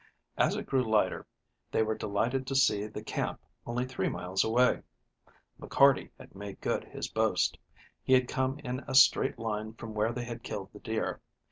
[0.39, 1.27] As it grew lighter,
[1.71, 4.81] they were delighted to see the camp only three miles away.
[5.61, 7.59] McCarty had made good his boast.
[8.01, 11.21] He had come in a straight line from where they had killed the deer.